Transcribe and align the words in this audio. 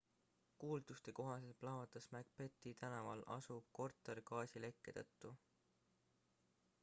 kuulduste 0.61 1.13
kohaselt 1.17 1.59
plahvatas 1.63 2.07
macbethi 2.15 2.73
tänaval 2.79 3.21
asuv 3.35 3.67
korter 3.81 4.21
gaasilekke 4.31 4.95
tõttu 4.99 5.35